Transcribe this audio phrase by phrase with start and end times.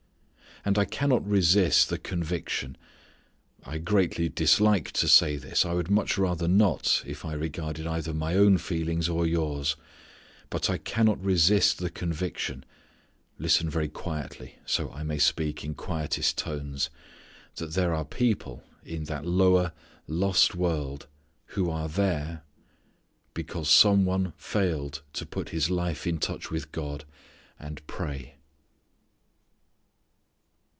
[0.63, 2.77] And I cannot resist the conviction
[3.63, 8.13] I greatly dislike to say this, I would much rather not if I regarded either
[8.13, 9.75] my own feelings or yours.
[10.51, 12.63] But I cannot resist the conviction
[13.39, 16.91] listen very quietly, so I may speak in quietest tones
[17.55, 18.61] that there are people...
[18.85, 19.71] in that lower,
[20.05, 21.07] lost world...
[21.55, 22.43] who are there...
[23.33, 27.03] because some one failed to put his life in touch with God,
[27.57, 28.35] and pray.